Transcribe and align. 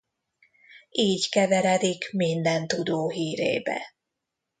Így 0.89 1.29
keveredik 1.29 2.11
mindentudó 2.11 3.09
hírébe. 3.09 3.81